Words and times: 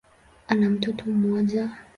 Ana 0.47 0.69
mtoto 0.69 1.05
mmoja. 1.05 1.69